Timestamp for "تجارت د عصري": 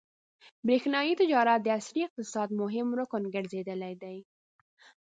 1.21-2.01